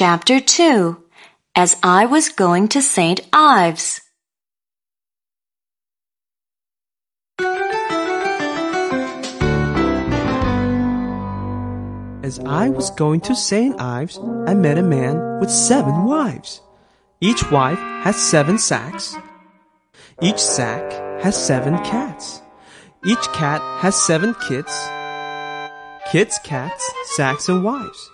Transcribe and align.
Chapter 0.00 0.38
2 0.38 0.96
As 1.56 1.76
I 1.82 2.06
Was 2.06 2.28
Going 2.28 2.68
to 2.68 2.80
St. 2.80 3.18
Ives. 3.32 4.00
As 12.22 12.38
I 12.46 12.68
was 12.68 12.90
going 12.90 13.22
to 13.22 13.34
St. 13.34 13.74
Ives, 13.80 14.20
I 14.46 14.54
met 14.54 14.78
a 14.78 14.82
man 14.82 15.40
with 15.40 15.50
seven 15.50 16.04
wives. 16.04 16.60
Each 17.20 17.50
wife 17.50 17.80
has 18.04 18.14
seven 18.14 18.56
sacks. 18.56 19.16
Each 20.22 20.38
sack 20.38 20.92
has 21.24 21.34
seven 21.36 21.76
cats. 21.78 22.40
Each 23.04 23.26
cat 23.32 23.60
has 23.82 24.00
seven 24.00 24.36
kits. 24.46 24.78
Kits, 26.12 26.38
cats, 26.44 26.88
sacks, 27.16 27.48
and 27.48 27.64
wives. 27.64 28.10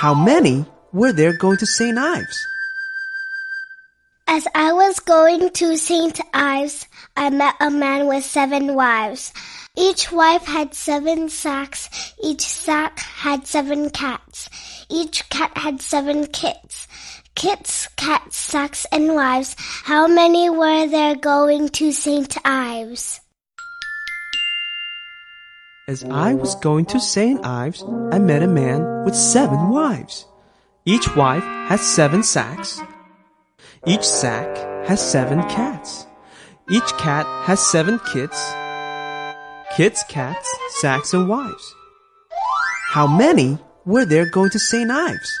How 0.00 0.14
many 0.14 0.64
were 0.94 1.12
there 1.12 1.36
going 1.36 1.58
to 1.58 1.66
St. 1.66 1.98
Ives? 1.98 2.46
As 4.26 4.48
I 4.54 4.72
was 4.72 4.98
going 4.98 5.50
to 5.50 5.76
St. 5.76 6.18
Ives, 6.32 6.86
I 7.18 7.28
met 7.28 7.56
a 7.60 7.70
man 7.70 8.06
with 8.06 8.24
seven 8.24 8.74
wives. 8.74 9.34
Each 9.76 10.10
wife 10.10 10.46
had 10.46 10.72
seven 10.72 11.28
sacks. 11.28 12.14
Each 12.24 12.40
sack 12.40 12.98
had 12.98 13.46
seven 13.46 13.90
cats. 13.90 14.48
Each 14.88 15.28
cat 15.28 15.52
had 15.54 15.82
seven 15.82 16.28
kits. 16.28 16.88
Kits, 17.34 17.86
cats, 17.96 18.38
sacks, 18.38 18.86
and 18.90 19.14
wives. 19.14 19.54
How 19.84 20.06
many 20.08 20.48
were 20.48 20.86
there 20.86 21.14
going 21.14 21.68
to 21.76 21.92
St. 21.92 22.38
Ives? 22.42 23.20
As 25.90 26.04
I 26.04 26.34
was 26.34 26.54
going 26.54 26.84
to 26.86 27.00
St. 27.00 27.44
Ives, 27.44 27.82
I 28.12 28.20
met 28.20 28.44
a 28.44 28.46
man 28.46 29.04
with 29.04 29.16
seven 29.16 29.70
wives. 29.70 30.24
Each 30.84 31.16
wife 31.16 31.42
has 31.42 31.80
seven 31.80 32.22
sacks. 32.22 32.80
Each 33.84 34.04
sack 34.04 34.86
has 34.86 35.00
seven 35.00 35.42
cats. 35.48 36.06
Each 36.70 36.92
cat 36.96 37.26
has 37.44 37.58
seven 37.58 37.98
kits. 38.12 38.40
Kits, 39.76 40.04
cats, 40.04 40.48
sacks, 40.80 41.12
and 41.12 41.28
wives. 41.28 41.74
How 42.90 43.08
many 43.08 43.58
were 43.84 44.04
there 44.04 44.30
going 44.30 44.50
to 44.50 44.60
St. 44.60 44.92
Ives? 44.92 45.40